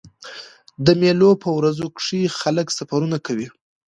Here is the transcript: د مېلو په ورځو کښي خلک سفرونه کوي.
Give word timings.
د 0.85 0.87
مېلو 1.01 1.31
په 1.43 1.49
ورځو 1.57 1.85
کښي 1.97 2.21
خلک 2.39 2.67
سفرونه 2.77 3.17
کوي. 3.25 3.47